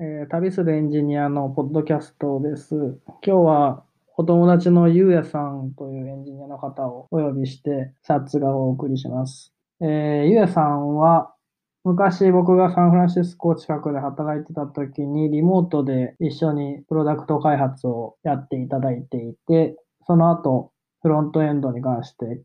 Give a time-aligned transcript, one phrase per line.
[0.00, 2.76] えー旅するエンジニアのポッドキャストです。
[2.76, 3.82] 今日は
[4.16, 9.52] お友達のゆうやさんというエンジニアの方をお呼びして、サッツがお送りします。
[9.80, 11.34] えーゆうやさんは
[11.82, 19.74] 昔僕がサンフランシスコ近くで働いてた時にリモートで一緒にプロダクト開発をやっていただいていて、
[20.06, 20.70] その後
[21.02, 22.40] フロントエンドに関して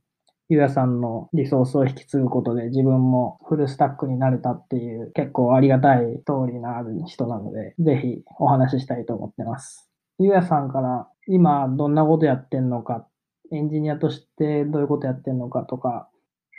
[0.50, 9.90] ゆうやさんのリソースを引き継ぐことで自分もフルスタックになれたっていう結構ありがたいストーリーのある人なので、ぜひお話ししたいと思ってます。
[10.20, 13.08] ゆうやさんから今どんなことやってんのか、
[13.52, 16.10] エンジニアとしてどういうことやってんのかとか、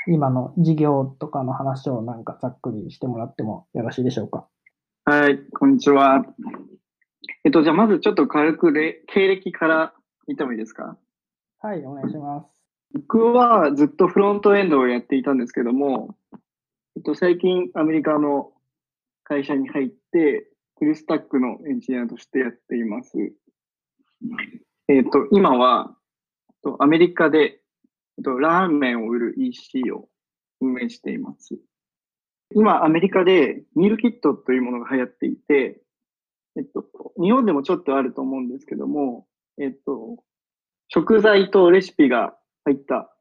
[0.09, 4.47] 今の事業とかの話をなんかざっくりしてもらってもよろしいでしょうか？
[5.05, 6.25] はい、こんにちは。
[7.45, 9.95] えっと、じゃあまずちょっと軽くれ経歴から
[10.27, 10.97] 言ってもいいですか？
[11.61, 12.47] はい、お願いします。
[12.95, 16.17] 僕はずっとフロントエンドをやっていたんですけども、
[16.97, 18.53] えっと、最近アメリカの
[19.25, 20.49] 会社に入って、
[20.79, 23.19] フルスタックのエンジニアとしてやっています。
[24.87, 25.97] えっと、今は、
[26.79, 27.61] アメリカで、
[28.19, 30.09] えっと、ラーメンを売る EC を
[30.61, 31.59] 運営しています。
[32.55, 35.81] 今、アメリカでミールキットというものが流行っていて、
[36.57, 36.85] えっと、
[37.21, 39.27] 日本でもちょっとあると思うんですけども、
[39.61, 40.23] えっと、
[40.87, 43.15] 食材とレシピが入った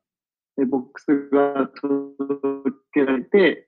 [0.70, 3.68] ボックスが届けられて、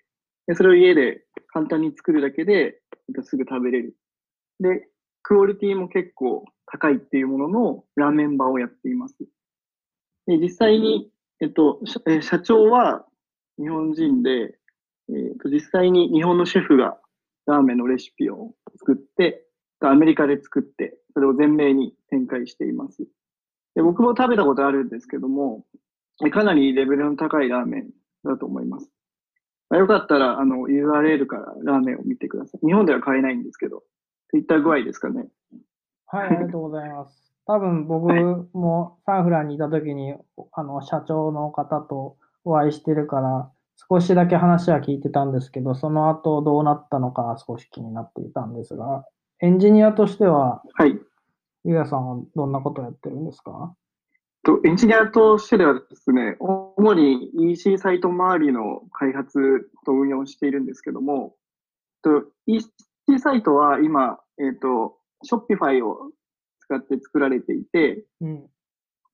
[0.53, 2.81] それを家で簡単に作るだけで、
[3.23, 3.95] すぐ食べれる。
[4.59, 4.87] で、
[5.23, 9.15] クオリティも結構高いっていうもののラーメンバーをやっています。
[10.27, 13.05] で、実際に、えっと、社え社長は
[13.57, 14.57] 日本人で、
[15.09, 16.99] えっと、実際に日本のシェフが
[17.47, 19.45] ラーメンのレシピを作って、
[19.79, 23.07] アメリカで作って、それを全米に展開しています。
[23.75, 25.65] で僕も食べたことあるんですけども、
[26.25, 27.89] えかなりレベルの高いラーメン
[28.23, 28.89] だと思います。
[29.69, 32.65] まあ、よかったら、あの、URL からラーメンを見てください。
[32.65, 33.83] 日本では買えないんですけど、
[34.31, 35.27] といった具合ですかね。
[36.05, 37.33] はい、ありがとうございます。
[37.47, 38.07] 多分僕
[38.53, 40.15] もサンフランにいた時に、
[40.53, 43.51] あの、社長の方とお会いしてるから、
[43.89, 49.05] 少しだけ話は聞いてたんですけど、その後どうなったのか少し気になっていたんですが、
[49.41, 50.99] エンジニアとしては、はい。
[51.65, 53.75] ゆうやさんはどんなことをやってるんですか？
[54.43, 61.35] とエンジニアとしてではですね、主に EC サイト周りの開発と運用しているんですけども、
[62.03, 62.69] と EC
[63.19, 66.11] サイトは今、えっ、と、Shopify を
[66.59, 68.45] 使って作られていて、うん。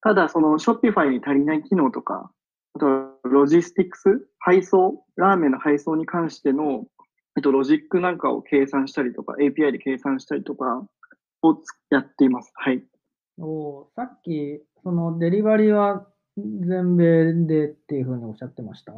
[0.02, 2.30] ただその Shopify に足りない機能とか、
[2.74, 6.86] あとロジスティックス、配送、ラーメンの配送に関しての、
[7.38, 10.86] えっと、ロジックなんかを計算したりとか、API で計算したりとか
[11.42, 12.52] をつやっています。
[12.56, 12.84] はい。
[13.40, 16.08] おーさっき、そのデリバリーは
[16.38, 18.94] 全米でっていうふうにおっしゃってました？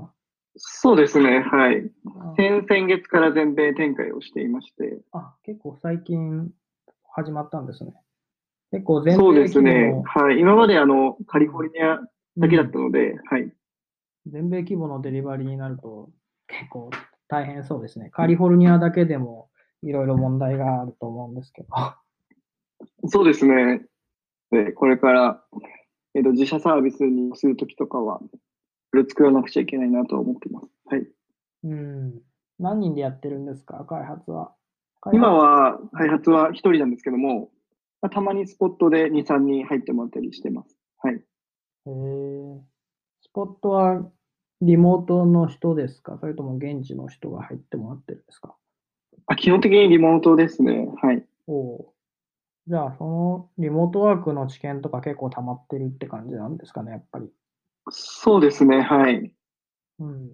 [0.55, 1.41] そうですね。
[1.41, 1.91] はい。
[2.05, 4.99] あ先々月から全米展開をしていまして。
[5.11, 6.51] あ、結構最近
[7.15, 7.93] 始まったんですね。
[8.71, 10.03] 結構全そうですね模。
[10.03, 10.39] はい。
[10.39, 13.51] 今まであの、カリフォルニアの、だけだっうんたので、はい。
[14.27, 16.09] 全米規模のデリバリーになると
[16.47, 16.89] 結構
[17.27, 18.09] 大変そうですね。
[18.11, 19.49] カリフォルニアだけでも
[19.81, 21.67] いろいろ問題があると思うんですけど。
[23.07, 23.85] そうですね。
[24.51, 25.43] で、これから、
[26.15, 28.29] えっと、自社サービスにするときとかは、こ
[28.93, 30.69] れ作らなくちゃいけないなと思ってます。
[30.85, 31.07] はい。
[31.63, 32.21] うん。
[32.59, 34.53] 何人でやってるんですか、開発は。
[35.01, 37.51] 開発今は、開発は一人なんですけども、
[38.01, 40.77] まあたまにスポットで2、3人入ってもらったりしてます。
[40.97, 41.15] はい。
[41.15, 42.59] へー
[43.21, 44.05] スポットは
[44.61, 46.17] リモートの人ですか？
[46.19, 48.55] それとも現地の人が入ってもらってるんですか？
[49.25, 50.87] あ基本的にリモートですね。
[51.01, 51.25] はい。
[51.47, 51.92] おお。
[52.67, 57.29] じゃあ、そのリモートワークの知見とか結構溜まってるって感じなんですかね、やっぱり。
[57.89, 58.81] そうですね。
[58.81, 59.33] はい。
[59.99, 60.31] うん。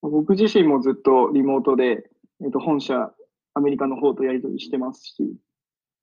[0.00, 2.08] 僕自身もずっとリモートで、
[2.42, 3.12] えっと、本社、
[3.54, 5.36] アメリカの方とやり取りしてますし、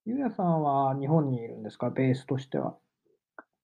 [0.06, 2.76] ゆうやさんは日本にいるんですか、ベースとしては。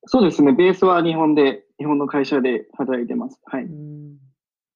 [0.06, 0.53] そうですね。
[0.53, 3.41] ベースは日本で、日本の会社で働いてます。
[3.44, 3.65] はい。
[3.65, 4.19] うん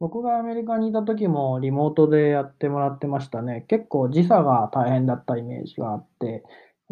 [0.03, 3.65] 僕がアメリカにいた時もリモートでやってもらってましたね。
[3.69, 6.43] 結構時差が大変だったイメージがあって、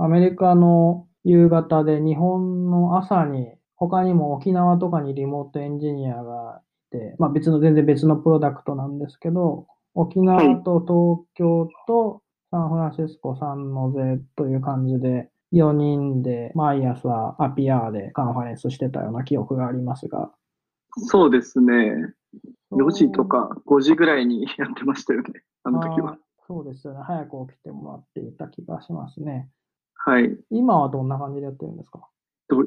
[0.02, 6.61] アメリカの夕方で日本の朝に、他にも沖縄とかにリモートエンジニアが
[6.93, 20.31] いて、まあ別の、全然別のプロダクトなんですけど、沖縄と東京とサンフランシスコ、サンノゼという感じで、4人で毎朝アピアでカンファレンスしてたような記憶がありますが、
[21.08, 21.94] そうですね。
[22.73, 25.43] 4時とか5時ぐらいにやってましたよね。
[25.64, 26.19] あの時は。
[26.46, 27.00] そうですよね。
[27.03, 29.49] 早く起きてもらっていた気がしますね。
[30.05, 30.37] はい。
[30.50, 32.08] 今はどんな感じでやってるんですか、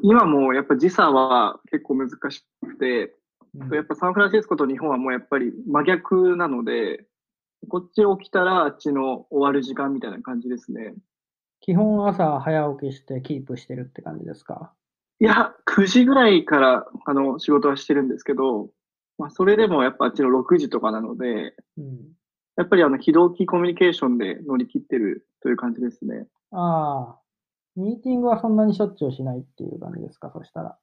[0.01, 3.15] 今もやっぱ時差は結構難しくて、
[3.55, 7.05] うんやっぱサンフランシスコと日本はもうやっぱり真逆なので、
[7.69, 10.95] こっち起きたらあっちの終わる時間みたいな感じですね。
[11.59, 14.73] 基本朝早起きしてキープしてるって感じですか？
[15.19, 18.69] いや、9時ぐらいからあの仕事はしてるんですけど、
[19.17, 21.99] まあ、それでもやっぱあっちの6時とかなので、うん。
[22.57, 26.27] やっぱりあの非同期コミュニケーションで乗り切ってるという感じですね。
[26.51, 27.19] ああ、
[27.75, 30.31] ミーティングはそんなにしょっちゅうしないっていう感じですか？
[30.33, 30.77] そしたら。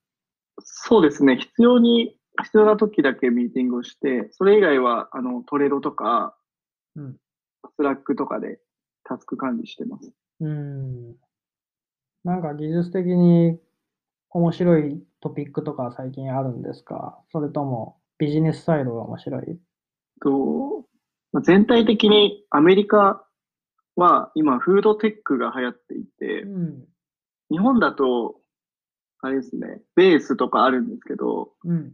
[0.63, 1.37] そうですね。
[1.37, 6.37] 必要に、必要な時だけミーティングをして、それ以外はあの Trello とか、
[6.97, 7.17] うん。
[7.77, 8.59] Slack とかで
[9.05, 10.13] タスク管理してます。
[10.41, 11.15] うん。
[12.25, 13.59] なんか技術的に
[14.31, 17.19] 面白いトピックとか最近あるんですか？
[17.33, 19.59] それともビジネスサイドが面白い？
[20.23, 20.87] と
[21.33, 23.25] まあ全体的にアメリカ
[24.01, 26.85] は今フードテックが流行っていて、うん。
[27.51, 28.37] 日本だと、
[29.21, 31.93] あれですね、ベースとかあるんですけど、うん。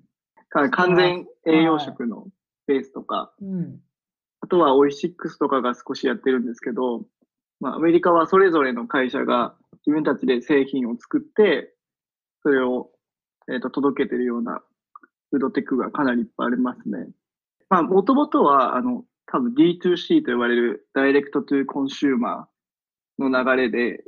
[0.48, 2.28] か完全栄養食の
[2.66, 3.80] ベースとか、うん。
[4.40, 7.04] あとはオイシックスとかが少しやってるんですけど、
[7.60, 9.54] まあ、アメリカはそれぞれの会社が
[9.86, 11.74] 自分たちで製品を作って、
[12.42, 12.90] それを、
[13.48, 14.62] えー、と届けてるような
[15.30, 17.08] フードテックがかなりいっぱいありますね。
[17.68, 24.04] まあ、もともとは、あの、多分 D2C と呼ばれる Direct to Consumer の流れで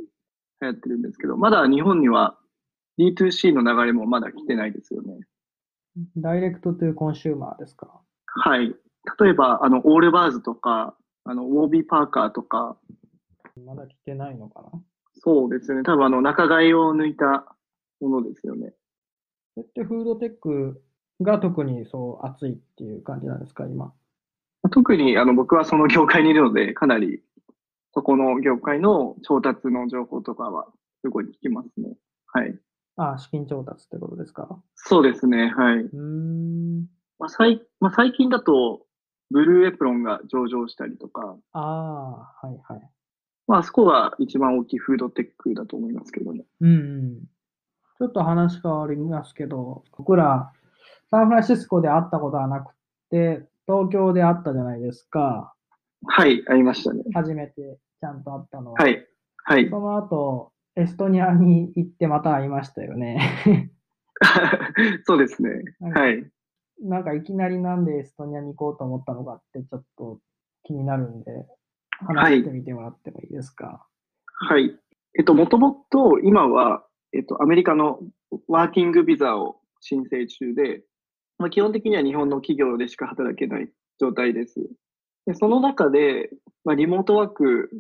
[0.61, 2.39] 流行ってるんですけど、まだ日本には
[2.99, 5.19] D2C の流れもまだ来てないですよね。
[6.17, 8.01] ダイレクトというコンシューマーですか？
[8.27, 8.75] はい。
[9.21, 10.95] 例えば、あの、オールバーズとか、
[11.25, 12.77] あの、ウォービーパーカーとか、
[13.65, 14.69] まだ来てないのかな？
[15.15, 15.83] そうですね。
[15.83, 17.57] 多分あの、中買いを抜いた
[18.01, 18.75] ものですよね。
[19.55, 20.83] それってフードテック
[21.21, 23.93] が特にそう熱いっていう感じなんですか今？
[24.71, 27.23] 特にあの、僕はその業界にいるので、かなり、
[27.95, 30.67] そこの業界の調達の情報とかは、
[31.03, 31.97] すごい聞きますね。
[32.27, 32.59] はい。
[32.97, 34.61] ああ、資金調達ってことですか？
[34.75, 35.53] そうですね。
[35.57, 35.77] はい。
[35.77, 36.81] うーん。
[37.19, 38.83] まあ、最まあ、最近だと、
[39.31, 42.91] ブルーエプロンが上場したりとか、ああ、はいはい。
[43.47, 46.45] まあ、あそこが一番大きいフードテックだと思いますけどね。
[46.61, 47.21] うんうん。
[47.99, 50.53] ちょっと話変わりますけど、僕ら、
[51.11, 52.73] サンフランシスコで会ったことはなく
[53.11, 55.55] て、東京で会ったじゃないですか。
[56.07, 57.03] はい、ありましたね。
[57.13, 58.83] 初めてちゃんと会ったのは。
[58.83, 59.07] はい。
[59.45, 59.69] はい。
[59.69, 63.71] その後、エストニアに行ってまた会いましたよね。
[65.05, 65.51] そうですね。
[65.81, 66.27] はい。
[66.81, 70.21] なんかいきなりなんでエストニアに行こうと思ったのかってちょっと
[70.63, 71.47] 気になるんで、
[72.07, 73.87] 話してみてもらってもいいですか？
[74.41, 74.79] はい。
[75.19, 78.01] えっと、もともと今は、えっと、アメリカの
[78.47, 80.85] ワーキングビザを申請中で、
[81.39, 83.69] まあ、基本的には日本の企業でしか働けない
[84.01, 84.55] 状態です。
[85.27, 86.31] でその中で、
[86.65, 87.71] まあ、リモートワーク、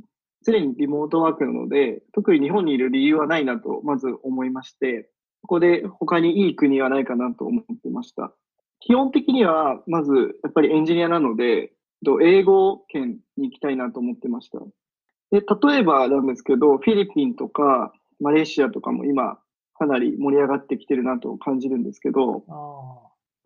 [0.44, 5.10] 常にリモートワークなので、特に日本にいる理由はないなと、まず思いまして、
[5.42, 8.32] ここで他にいい国はないかなと思ってました。
[8.80, 10.12] 基本的には、まず、
[10.42, 11.72] やっぱりエンジニアなので、
[12.22, 14.60] 英語圏に行きたいなと思ってました。
[15.30, 19.38] で、例えばなんですけど、フィリピンとかマレーシアとかも今、
[19.74, 22.44] かなり盛り上がってきてるなと感じるんですけど、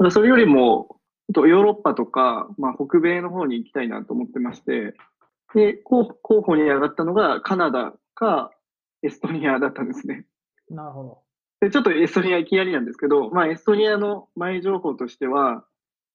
[0.03, 0.97] ただそれよりも、
[1.33, 4.95] とヨーロッパとか、まあ、北米の方に行きたいなと思ってまして、
[5.55, 8.51] で、候補候補に上がったのがカナダか
[9.05, 10.27] エストニアだったんですね。
[10.73, 11.19] あ、なるほど。
[11.61, 15.65] で、ちょっとエストニアいきなりなんですけど、まあ、エストニアの前情報としては、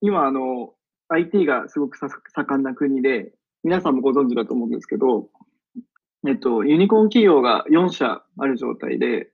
[0.02, 0.74] 今、あの、
[1.08, 3.32] IT がすごくさ盛んな国で、
[3.64, 5.30] 皆さんもご存知だと思うんですけど、
[6.28, 9.30] えっと、ユニコーン企業が4社ある状態で、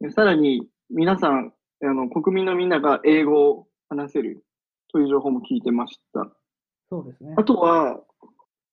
[0.00, 4.44] でさらに皆さん、あの、国民のみんなが英語を話せる
[4.90, 6.30] という情報も聞いてました。
[6.90, 7.44] そうですねあ。
[7.44, 8.00] とは、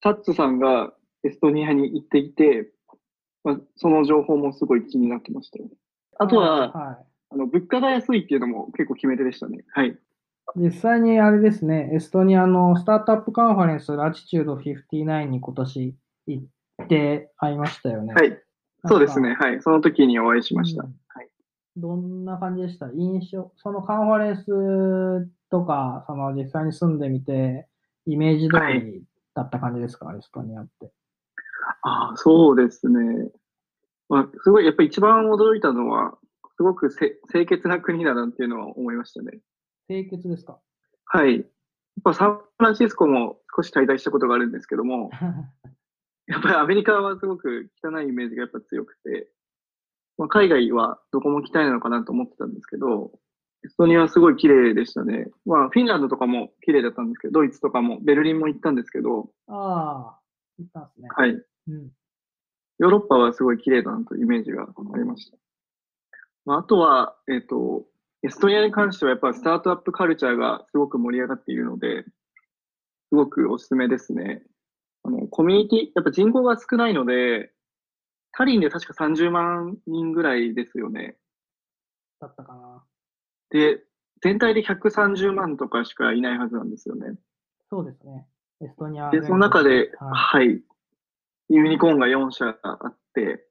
[0.01, 2.71] タッツさんがエストニアに行っていて、
[3.43, 5.69] まあ、その情報もすごい気になってましたよ。
[6.17, 6.99] あとは、は
[7.31, 9.65] あの、物価が安いっていうのも結構決め手でしたね。
[9.73, 9.89] はい。
[9.89, 9.97] い。
[10.55, 15.95] 実際にあれですね、エストニアのスタートアップカンファレンス、ラチチュード59に今年
[16.27, 16.41] 行
[16.83, 18.13] って会いましたよね。
[18.13, 18.41] はい。
[18.85, 19.35] そうですね。。
[19.35, 19.61] はい。
[19.61, 20.83] その時にお会いしました。
[20.83, 20.98] うんはい。
[21.79, 22.89] どんな感じでした？
[22.93, 27.67] 印象、そのカンファレンスとか、その実際に住んでみて、
[28.05, 29.03] イメージ通り
[29.35, 30.91] だった感じですか、エストニアって。
[31.83, 33.31] ああ、そうですね。
[34.09, 36.17] まあ、すごい、やっぱり一番驚いたのは、
[36.57, 39.39] すごくせ清潔な国だなっていうのは思いましたね。
[39.87, 40.59] 清潔ですか？
[41.05, 41.37] はい。
[41.37, 41.45] やっ
[42.03, 45.09] ぱサンフランシスコも少し滞在したことがあるんですけども、
[46.27, 49.29] やっぱりアメリカはすごく汚いイメージがやっぱ強くて、
[50.19, 53.11] まあ、海外はどこも汚いのかなと思ってたんですけど、
[53.65, 55.27] エストニアはすごい綺麗でしたね。
[55.45, 60.19] まあ、フィンランドとかも綺麗だったんですけど、ドイツとかも、ベルリンも行ったんですけど、ああ、
[60.57, 61.09] 行ったんですね。
[61.15, 61.31] はい。
[61.31, 61.91] うん。
[62.79, 65.37] ヨーロッパはすごい綺麗だなというイメージがありました。
[66.45, 67.85] まあ、あとは、えっ、と、
[68.21, 74.43] エストニアに関してはやっぱスタートアップカルチャーがすごく盛り上がっているので、すごくおすすめですね。
[75.03, 77.53] あの、コミュニティ、やっぱ人口が少ないので、
[78.31, 81.17] タリンで確か30万人ぐらいですよね。
[82.19, 82.83] だったかな。
[83.49, 83.81] で、
[84.21, 87.15] 全体で130万とかしかいないはずなんですよね。
[87.69, 88.27] そうですね。
[88.61, 89.09] エストニア。
[89.09, 90.61] で、その中で、はいはい、
[91.49, 93.45] ユニコーンが4社あって、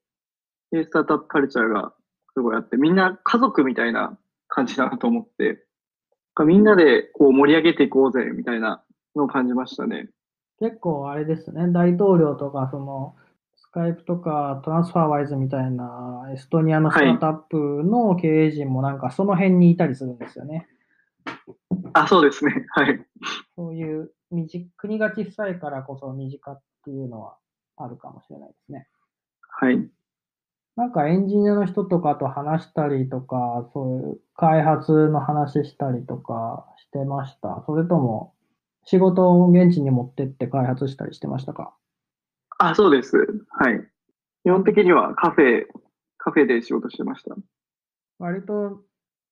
[0.70, 1.94] で、スタートアップカルチャーが
[2.34, 4.18] すごいあって、みんな家族みたいな
[4.48, 5.64] 感じだなと思って、
[6.44, 8.84] みんなでこう盛り上げていこうぜ、みたいな
[9.16, 10.08] のを感じましたね。
[10.60, 13.27] 結構あれですね、大統領とか、その、ス
[13.78, 20.66] カイプとかトランスファーワイズみたいなエストニアのスタートアップの経営陣もなんかその辺にいたりするんですよね。
[21.92, 22.66] あ、そうですね。
[22.70, 23.00] はい。
[23.54, 27.36] そういう身近国が小さいからこそ身近っていうのは
[27.76, 28.88] あるかもしれないですね。
[29.48, 29.88] はい。
[30.74, 37.62] なんかエンジニアの人とかと話したりとか、そういう開発の話したりとかしてました。
[37.64, 38.34] それとも
[38.84, 41.74] 仕事を現地に持ってって開発したりしてましたか？
[42.58, 43.16] あ、そうです。
[43.50, 43.88] はい。
[44.44, 45.66] 基本的にはカフェ、
[46.16, 47.36] カフェで仕事してました。
[48.18, 48.82] 割と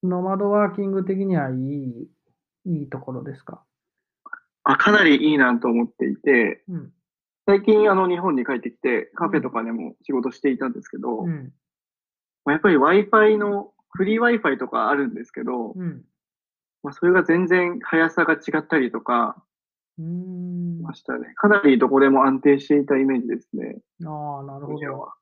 [0.02, 2.08] ノマドワーキング的にはいい、
[2.64, 3.62] いいところですか？
[4.62, 6.92] あ、かなりいいなと思っていて、うん。
[7.46, 11.52] 最近あの日本に帰ってきてカフェとかでも仕事していたんですけど、うん。
[12.44, 16.04] まあやっぱり Wi-Fi の、フリー Wi-Fi とかあるんですけど、うん。
[16.82, 19.42] まあ、それが全然速さが違ったりとか
[19.98, 20.80] うーん。
[20.82, 21.32] ましたね。
[21.36, 23.78] かなりどこでも安定していたイメージですね。
[24.04, 24.98] ああ、なるほど。
[24.98, 25.14] は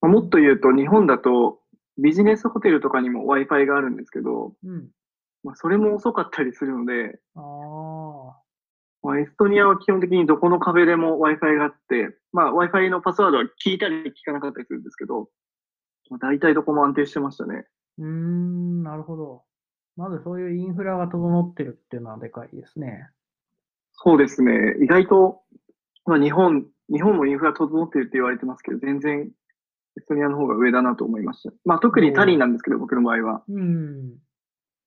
[0.00, 1.60] まあ、もっと言うと、日本だと
[1.98, 4.88] ビジネスホテルとかにも Wi-Fi があるんですけど、うん。
[5.42, 8.36] まあ、それも遅かったりするので、ああ。
[9.02, 15.28] まあ、エストニアは基本的にどこの壁でも Wi-Fi があって、まあ、Wi-Fi のパスワードは聞いたり聞かなかったりするんですけど、
[16.10, 17.66] まあ、大体どこも安定してましたね。
[17.98, 19.42] うーん、なるほど。
[19.96, 23.08] まずそういうインフラが整ってるっていうのはでかいですね。
[23.98, 24.76] そうですね。
[24.82, 25.42] 意外と、
[26.04, 29.22] まあ、日本、日本もインフラ整ってるって言われてますけど、全然
[29.96, 31.54] エストニアの方が上だなと思いました。
[31.64, 33.42] まあ、特にタリンなんですけど、僕の場合は。
[33.48, 34.14] うん。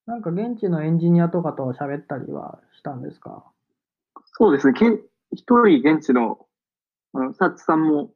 [0.06, 3.44] なんか現地のエンジニアとかと喋ったりはしたんですか？
[4.32, 4.72] そうですね。
[4.72, 5.00] けん
[5.32, 6.46] 一人現地の、
[7.12, 8.12] あの、サッツさんも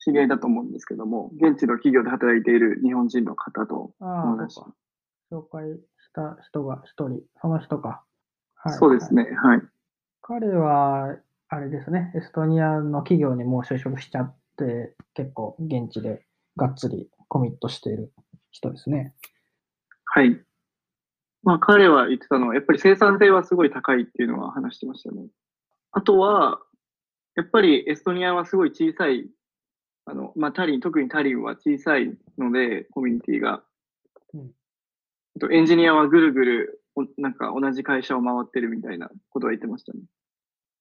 [0.00, 4.74] 知り合いだと思うんですけども、現地の企業で働いている日本人の方とああ、友達そうか。
[5.30, 8.02] 紹介した人が一人、その人か。
[8.54, 8.72] はい。
[8.74, 9.28] そうですね。
[9.36, 9.62] はい。
[10.28, 11.16] 彼は、
[11.48, 16.20] あれですね、エストニアの企業にもう就職しちゃって、結構現地で
[16.54, 18.12] がっつりコミットしている
[18.50, 19.14] 人ですね。
[20.04, 20.38] はい。
[21.42, 25.28] まあ、彼は言ってたのは、やっぱり生産性はすごい高いっていうのは話してましたね。
[25.92, 26.60] あとは、
[27.34, 29.30] やっぱりエストニアはすごい小さい、
[30.04, 33.62] あの、まあ、タリン、特にタリンは小さいので、コミュニティが。
[34.34, 34.50] うん
[35.52, 40.00] エンジニアはぐるぐる、おなんか同じ会社を回ってるみたいなことは言ってましたね。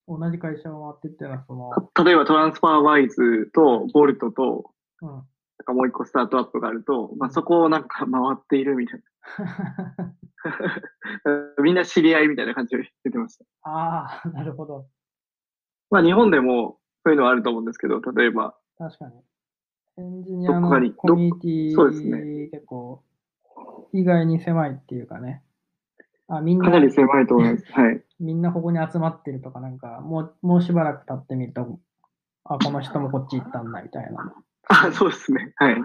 [0.07, 4.71] 同じ会社を回ってっていうのは、その、た例えばトランスファーワイズとボルトと、
[5.01, 5.09] うん。
[5.09, 5.25] なん
[5.65, 9.01] かもう一個スタートアップがあると、まあ、そこをなんか回っているみたい
[9.39, 10.15] な。
[11.61, 13.45] みんな知り合いみたいな感じで言ってました。
[13.63, 14.85] ああ、なるほど。
[15.89, 19.13] まあ日本でもそういうのはあると思うんですけど、例えば、確かに。
[19.97, 23.03] エンジニアのコミュニティ、そうですね結構、
[23.93, 25.43] 意外に狭いっていうかね。
[26.27, 27.65] あ、みんなかな、り狭いと思います。
[27.71, 28.03] はい。
[28.19, 31.79] みんなここに集まってるとか、なんか、もう、もうしばらく経ってみると、
[32.43, 34.33] あ、この人もこっち行ったんだ、みたいな。
[34.69, 35.53] あ、そうですね。
[35.55, 35.75] はい。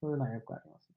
[0.00, 0.90] そういうのはよくあります。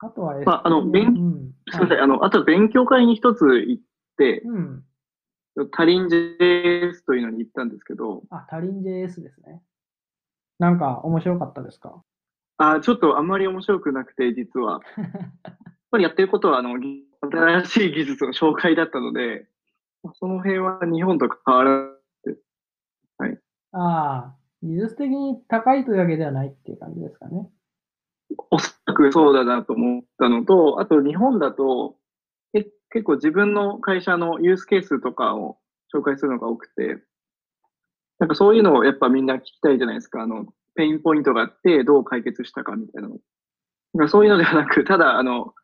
[0.00, 1.88] あとは、まああの勉うん、すみません。
[1.88, 3.82] はいあの、あと勉強会に一つ行っ
[4.16, 4.84] て、うん。
[5.72, 9.60] タリン JS というのに行ったんですけど、あ、タリン JS ですね。
[10.60, 12.02] なんか、面白かったですか？
[12.58, 14.80] あ、ちょっとあんまり面白くなくて、実は。
[14.96, 15.56] やっ
[15.90, 19.46] ぱりやってることは、あの、ぎ新しい技術の紹介だったので、
[20.02, 21.70] まあその辺は日本と変わら
[22.24, 22.40] ず、
[23.72, 27.48] ああ、技術的に高いというわけではないっていう感じですかね。
[28.50, 31.96] おそらくそうだなと思ったのと、あと日本だと、
[32.52, 35.58] け結構自分の会社のユースケースとかを
[35.94, 36.98] 紹介するのが多くて、
[38.18, 40.22] なんかそういうのをやっぱみんな聞きたいじゃないですか。
[40.22, 43.14] あの、ペインポイントがあってどう解決したかみたいなの。
[43.14, 45.54] だからそういうのではなく、ただあの、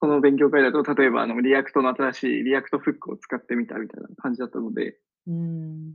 [0.00, 5.94] この勉強会だと、例えばあの、 React の新しい React Hooks を使ってみたみたいな感じだったので、うーん、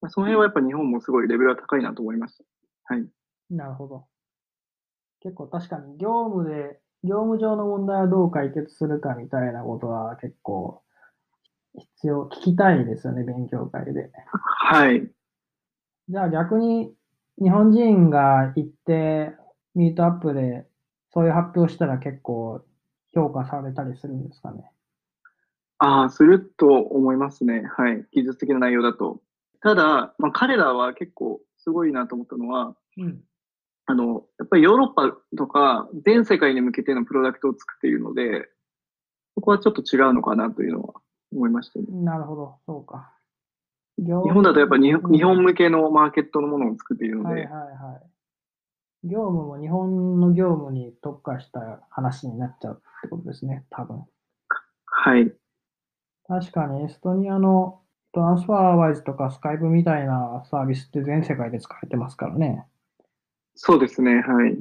[0.00, 2.44] まあその辺はやっぱ日本もすごいレベルは高いなと思いました。
[2.94, 3.06] はい。
[3.50, 4.06] なるほど。
[5.20, 10.82] 結構確かに業務で、業務上の問題をどう解決するかみたいなことは結構
[11.76, 14.10] 必要、聞きたいですよね、勉強会で。
[14.32, 15.08] はい。
[16.08, 16.92] じゃあ逆に
[17.40, 19.34] 日本人が行って
[19.74, 20.66] ミートアップで
[21.12, 22.64] そういう発表したら結構
[23.14, 24.70] 評価されたりするんですかね。
[25.78, 27.62] ああ、すると思いますね。
[27.76, 28.06] はい。
[28.12, 29.20] 技術的な内容だと。
[29.60, 33.20] ただ、まあ、彼らは結構すごいなと思ったのは、うん。
[33.86, 38.48] あの、やっぱりヨーロッパとか全世界に向けてのプロダクトを作っているので、
[39.34, 40.94] そこはちょっと違うのかなというのは
[41.32, 41.86] 思いましたね。
[41.90, 43.12] なるほど、そうか。
[43.98, 48.13] 日日本だとやっぱ日本向けのマーケットのものを作っているので、はいはいはい。
[49.04, 54.04] 業務も日本の業務に特化した話になっちゃうってことですね、多分。
[54.86, 55.32] はい。
[56.26, 57.82] 確かにエストニアの
[58.12, 62.64] トランスファーワイズとかスカイプみたいなサービスって全世界で使われてますからね。
[63.54, 64.22] そうですね。
[64.22, 64.58] はい。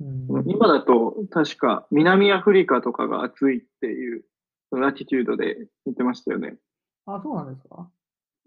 [0.00, 4.24] うん、今だと確か南アフリカとかが暑いっていう
[4.72, 6.56] ラティチュードで言ってましたよね。
[7.04, 7.90] あ、そうなんですか？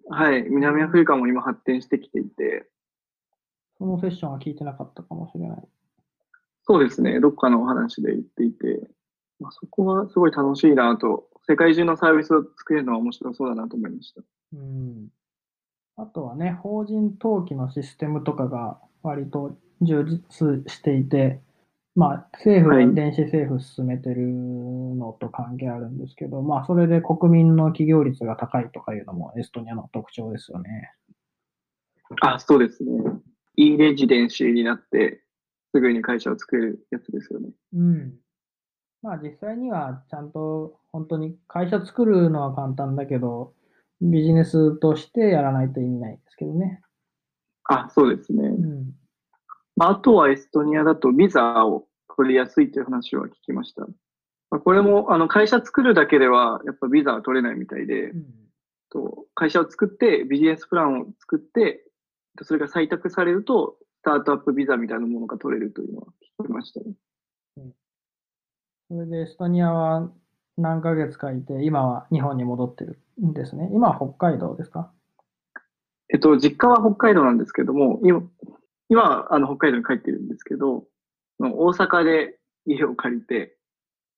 [0.10, 0.44] はい。
[0.50, 2.68] 南アフリカも今発展してきていて、
[3.84, 5.58] そのセッションは聞いてなかったかもしれない。
[6.66, 7.20] そうですね。
[7.20, 8.88] どっかのお話で言っていて、
[9.42, 14.22] まあ、そこはすごい楽しいなと、世界中のサービスを作れるのは面白そうだなと思いました。
[14.54, 15.10] うん。
[15.98, 21.42] あとはね、法人登記のシステムとかが割と充実していて、
[21.94, 30.94] まあ、政府がはい電子政府進めてるのと関係あるんですけど、まあ、それで国民の起業率が高いとかいうのもエストニアの特徴ですよね。
[32.22, 32.92] あ、そうですね。
[33.56, 35.22] E レジデンシーになって、
[35.74, 37.50] すぐに会社を作れるやつですよね。
[37.74, 38.14] うん。
[39.02, 43.54] まあ、実際にはちゃんと本当に会社作るのは簡単だけど、
[44.02, 46.82] ビジネスとしてやらないと意味ないですけどね。
[47.66, 48.48] あ、そうですね。
[48.48, 48.92] うん。
[49.76, 53.86] まああとはエストニアだとビザを取りやすいという話は聞きました。
[54.52, 58.26] まあ、これもあの会社作るだけではやっぱビザは取れないみたいで、うん
[58.94, 61.84] と会社を作ってビジネスプランを作って、
[62.42, 66.08] それが採択されるとスタートアップビザみたいなものが取れるというのは
[66.42, 66.96] 聞きましたね。
[68.90, 70.12] それでエストニアは
[70.58, 73.70] 何ヶ月かいて、今は日本に戻ってるんですね。
[73.74, 74.92] 今は北海道ですか？
[76.10, 78.22] えっと、実家は北海道なんですけども、今、
[78.90, 80.86] 今はあの北海道に帰ってるんですけど、
[81.40, 82.38] 大阪で
[82.68, 83.58] 家を借りて、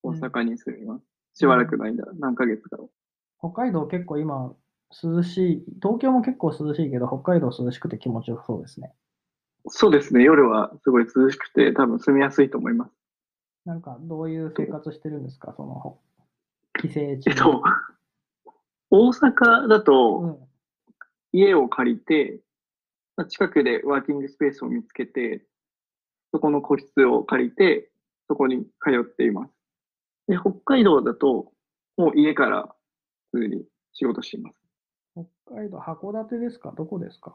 [0.02, 1.04] 大阪に住みます。
[1.34, 2.90] しばらくの間、何ヶ月かを。
[3.38, 4.52] 北海道結構今
[4.90, 8.94] 涼しい、東京も結構涼しいけど、北海道涼しくて気持ちよさそうですね。
[9.68, 12.92] そうですね、夜はすごい涼しくて、多分住みやすいと思います。
[13.64, 15.54] なんかどういう生活してるんですか？
[15.56, 15.98] その、
[16.80, 17.62] 帰省中えっと、
[18.90, 20.38] 大阪だうとん。
[21.32, 22.40] 家を借りて、
[23.16, 25.44] まあ近くでワーキングスペースを見つけて、
[26.32, 27.90] そこの個室を借りて、
[28.28, 29.52] そこに通っています。
[30.28, 31.52] で、北海道だと、
[31.96, 32.74] もう家から
[33.32, 34.65] 普通に仕事しています。
[35.16, 36.74] 北海道、函館ですか？
[36.76, 37.34] どこですか？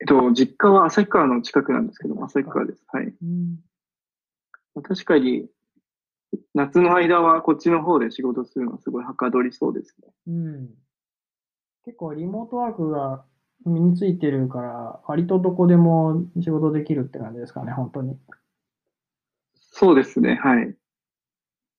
[0.00, 2.82] えっと、実家は旭川の近くなんですけど、旭川です。
[2.88, 3.04] はい。
[3.22, 3.58] うん。
[4.74, 5.46] まあ確かに、
[6.54, 10.08] 夏の間はこっちの方で仕事するのはすごいはかどりそうですね。
[10.28, 10.70] うん。
[11.84, 13.24] 結構リモートワークが
[13.66, 18.18] 身についてるから、割とどこでも仕事できるって感じですかね、本当に。
[19.72, 20.74] そうですね、はい。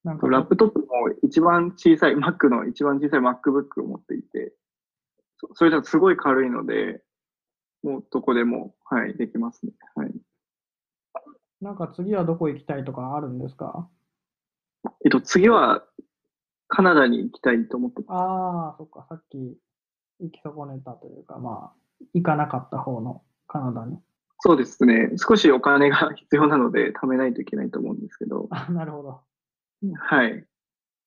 [0.04, 0.86] なんかラップトップも
[1.24, 4.54] 一番小さい、Mac の一番小さい MacBook を持っていて、
[5.42, 7.02] そそれだとすごい軽いので、
[7.84, 9.74] もうどこでも、はい、できますね。
[9.96, 10.14] はい。
[11.62, 13.90] なんか次はどこ行きたいとかあるんですか？
[15.06, 15.84] えっと、次は
[16.68, 18.18] カナダに行きたいと思ってます。
[18.18, 19.58] ああ、そっか、さっき
[20.20, 23.98] 行き損ねたというか、まあ、行かなかった方のカナダに。
[24.40, 25.12] そうですね。
[25.18, 29.22] 少しお金が必要なので、貯めないといけないと思うんですけど、あ、なるほど。
[29.96, 30.46] はい。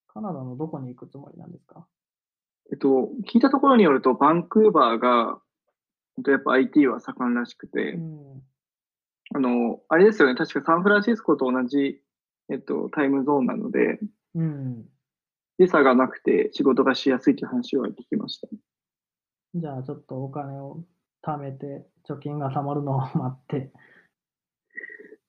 [0.06, 1.86] カナダのどこに行くつもりなんですか？
[2.72, 5.38] えっと、聞いたところによると、バンクーバーが、
[6.16, 8.42] 本当やっぱ IT は盛んらしくて、うん。
[9.34, 12.00] あの、あれですよね、確かサンフランシスコと同じ、
[12.50, 13.98] えっと、タイムゾーンなので、
[14.34, 14.88] うん。
[15.58, 18.48] 時差がなくて仕事がしやすいという話は聞きました。
[19.54, 20.84] じゃあ、ちょっとお金を
[21.22, 23.72] 貯めて、貯金が貯まるのを待って。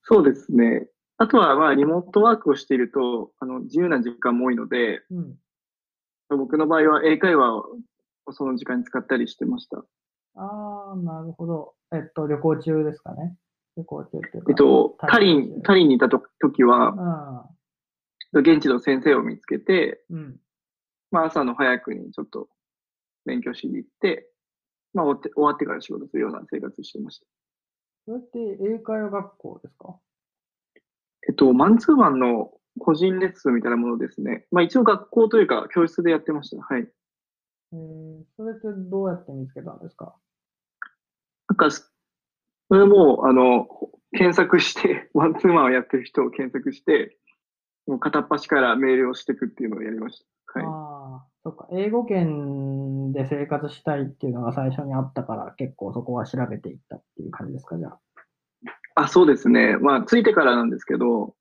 [0.03, 0.87] そうですね。
[1.17, 5.35] あとは、まあ、リモートワークをしていると、あの、自由な時間も多いので、うん。
[6.29, 7.77] 僕の場合は英会話を
[8.31, 9.85] その時間に使ったりしてました。
[10.35, 11.75] ああ、なるほど。
[11.93, 13.37] えっと、旅行中ですかね。
[13.77, 14.45] 旅行中っていうか。
[14.49, 17.47] えっと、タリン、タリンにいたと時は、
[18.33, 20.39] 現地の先生を見つけて、うん。
[21.11, 22.49] まあ、朝の早くにちょっと
[23.25, 24.29] 勉強しに行って、
[24.93, 27.27] まあ、終わって終わってから仕事するような生活をしてました。
[28.05, 29.95] それって英会話学校ですか？
[31.27, 34.45] えっと、マンツーマンの個人レッスンみたいなものですね。
[34.51, 36.61] まあ、一応学校というか教室でやってました。
[36.61, 36.87] はい。
[37.73, 40.15] えー、それってどうやって見つけたんですか？
[41.49, 41.83] なんか、そ
[42.71, 43.67] れも、あの、
[44.11, 47.17] 検索して、 マンツーマンをやってる人を検索して、
[47.87, 50.59] もう片っ端からメールをしていくっていうのをやりました。
[50.59, 50.65] はい。
[50.67, 59.03] ああ、そっか、英語圏で生活したいっていうのが最初にあったから、結構そこは調べていったっていう感じですか、じゃあ？
[59.03, 59.77] あ、そうですね。
[59.77, 61.35] まあ、ついてからなんですけど、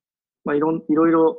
[0.45, 1.39] まあ、いろん、いろいろ、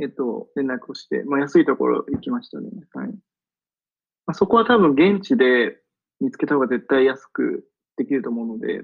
[0.00, 2.70] えっと、連絡をして、まあ、安いところ行きましたね。
[2.94, 3.08] はい。
[3.08, 5.78] まあ、そこは多分現地で
[6.20, 7.64] 見つけた方が絶対安く
[7.96, 8.80] できると思うので、や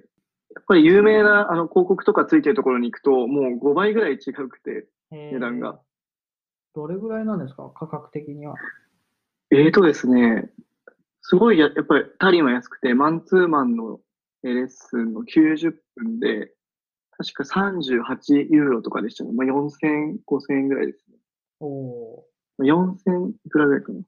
[0.60, 5.80] っぱり有名なあの広告とかついてるところに行くと、もう5倍ぐらい違うくて、値段が。
[6.74, 8.54] どれぐらいなんですか、価格的には。
[9.50, 10.50] えーとですね、
[11.22, 14.00] すごいや、やっぱりタリンは安くて、マンツーマンの
[14.42, 16.53] レッスンの90分で、
[17.16, 19.32] 確か38ユーロとかでしたね。
[19.32, 21.16] まあ、4000、5000円ぐらいですね。
[21.60, 22.24] お
[22.60, 24.00] 4000いくらぐらいかな。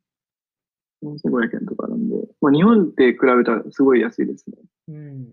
[1.03, 4.57] 4500円とかなんで、まあ、日本で比べたらすごい安いですね。
[4.89, 5.33] うん。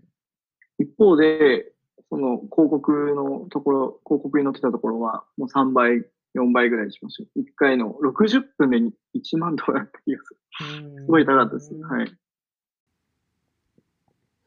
[0.78, 1.72] 一方で、
[2.10, 7.28] その広告のところ、広告に載ってたところは、もう3倍、4倍ぐらいしますよ。
[7.36, 8.78] 1回の60分で
[9.14, 10.40] 1万とかだった気がする。
[11.04, 11.74] すごい高かったです。
[11.74, 12.12] はい。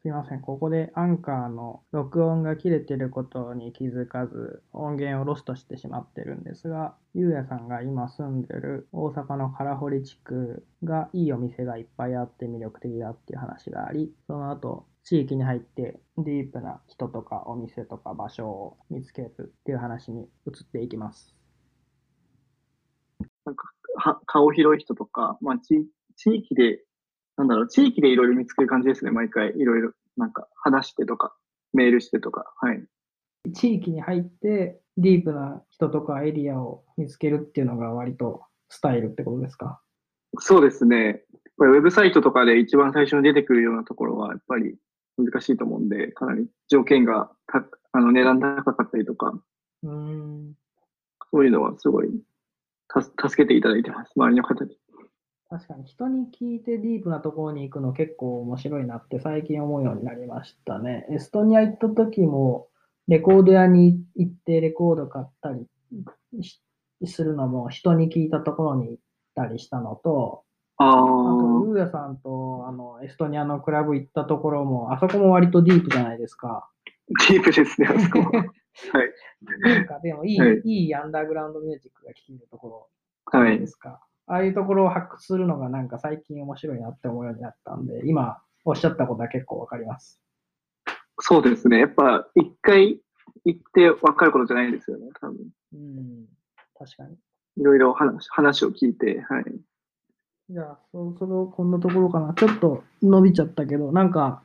[0.08, 0.40] すいません。
[0.40, 21.34] ここでアンカーの録音が切れてることに気づかず音源をロストしてしまってるんですが、ゆうやさんが今住んでる大阪の唐堀地区がいいお店がいっぱいあって魅力的だっていう話があり、その後地域に入ってディープな人とかお店とか場所を見つけるっていう話に移っていきます。
[23.44, 26.80] なんか、は顔広い人とか、まあ、地地域で、
[27.38, 29.56] なんだろう、地域でいろいろ見つける感じですね、毎回。
[29.56, 31.34] いろいろ、なんか、話してとか、
[31.72, 32.84] メールしてとか、はい。
[33.54, 39.80] 地域に入ってディープな人とかエリアを見つけるっていうのが割とスタイルってことですか？
[40.40, 41.22] そうですね。
[41.56, 44.76] これウェブサイトとかで一番最初に出てくるようなところは、やっぱり
[45.16, 49.40] 難しいと思うんで、かなり条件がた、あの、値段高かったりとか、
[49.82, 50.54] うーん。
[51.30, 52.10] そういうのはすごい、
[52.88, 54.76] た助けていただいてます、周りの方に。
[55.50, 61.06] 確かに人に聞いてディープなところに行くの結構面白いなって最近思うようになりましたね。
[61.10, 62.68] エストニア行った時も
[63.06, 65.66] レコード屋に行ってレコード買ったり
[66.42, 66.60] し
[67.06, 69.02] するのも人に聞いたところに行っ
[69.34, 70.44] たりしたのと、
[70.76, 76.68] ああと、あ、ユーヤさんとあのエストニアのクラブ行ったところも、あそこも割とディープじゃないですか。
[77.30, 78.30] ディープですね、あそこは。
[78.34, 78.52] はい。
[79.60, 82.90] なんかでもいい、はいいいアンダーグラウンドミュージックが聴けるとこ
[83.32, 83.66] ろはいで。
[83.66, 84.00] すか。
[84.28, 90.20] ああいうところを発掘するのがなんか最近面白いなって思うようになったんで、今おっしゃったことは結構わかります。
[91.20, 91.80] そうですね。
[91.80, 93.00] やっぱ、一回
[93.44, 95.36] 行って分かることじゃないですよね、多分。
[95.72, 96.26] うん、
[96.78, 97.16] 確かに。
[97.56, 99.44] いろいろ話話を聞いて、はい。
[100.50, 102.34] じゃあ、そろそろこんなところかな。
[102.34, 104.42] ちょっと伸びちゃったけど、なんか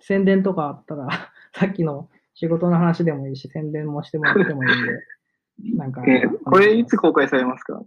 [0.00, 1.08] 宣伝とかあったら、
[1.54, 6.02] さっきの仕事の話でもいいし、宣伝もしてもらってもいいんで、なんか。
[6.08, 7.82] えーこれいつ公開されますか？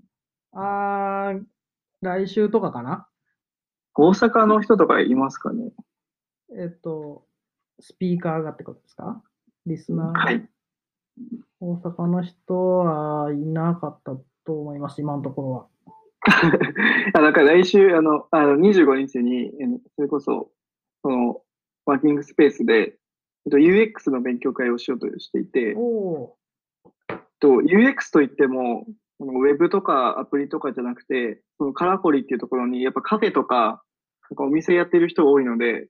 [0.55, 1.43] あー、
[2.01, 3.07] 来週とかかな？
[3.93, 5.71] 大阪の人とかいますかね？
[6.57, 7.25] えっと、
[7.79, 9.21] スピーカーがってことですか？
[9.65, 10.49] リスナーがはい。
[11.59, 14.15] 大阪の人はいなかった
[14.45, 15.67] と思います、今のところは。
[17.13, 20.51] あだから来週、あの、あの25日に、えーそれこそ、
[21.01, 21.41] その、
[21.85, 22.97] ワーキングスペースで、
[23.45, 25.73] えっと、UX の勉強会をしようとしていて、
[27.39, 28.85] と UX といっても、
[29.19, 33.83] ウェブとかアプリとかじゃなくて、そのカラコリっていうところに、やっぱカフェとか、
[34.29, 35.87] なんかお店やってる人が多いので、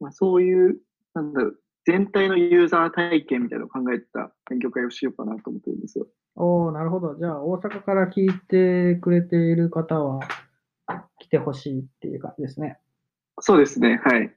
[0.00, 0.78] まあ、そういう、
[1.14, 6.06] なんだろう、全体のユーザー体験みたいなのを考えた勉強会をしようかなと思ってるんですよ。
[6.36, 7.14] おーなるほど。
[7.16, 10.20] じゃあ、大阪から聞いてくれている方は、
[11.18, 12.78] 来てほしいっていう感じですね。
[13.40, 14.36] そうですね、はい。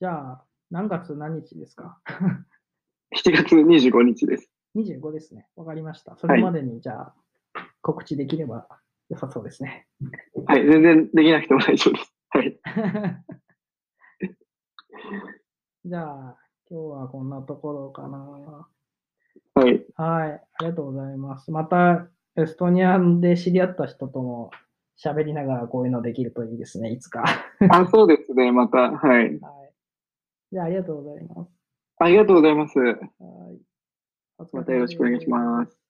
[0.00, 1.98] じゃあ、何月何日ですか？
[3.16, 4.50] 7月25日です。
[4.76, 5.48] ?25 ですね。
[5.56, 6.16] わかりました。
[6.16, 7.14] それまでに、じゃあ、
[7.86, 8.66] 告知できれば
[9.08, 9.86] 良さそうですね。
[10.48, 12.12] はい、全然できなくても大丈夫です。
[12.30, 12.58] はい。
[15.84, 16.36] じゃあ、
[16.68, 18.68] 今日はこんなところかな。
[19.54, 19.86] はい。
[19.94, 21.52] はい、ありがとうございます。
[21.52, 24.50] また、エストニアで知り合った人とも
[25.00, 27.22] 喋りながらこういうのできるといいですね、いつか。
[27.70, 28.90] あ、そうですね、また。
[28.90, 29.38] はい。
[29.38, 29.72] はい。
[30.50, 31.52] じゃあ、ありがとうございます。
[31.98, 32.76] ありがとうございます。
[32.80, 32.96] はい。
[34.52, 35.85] またよろしくお願いします。